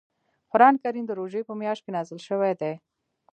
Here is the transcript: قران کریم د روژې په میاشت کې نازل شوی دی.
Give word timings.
قران 0.51 0.75
کریم 0.83 1.05
د 1.07 1.11
روژې 1.19 1.41
په 1.47 1.53
میاشت 1.61 1.81
کې 1.83 1.91
نازل 1.97 2.19
شوی 2.27 2.53
دی. 2.61 2.73